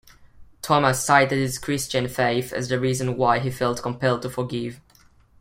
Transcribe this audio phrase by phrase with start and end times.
[0.63, 4.81] Thomas cited his Christian faith as the reason why he felt compelled to forgive.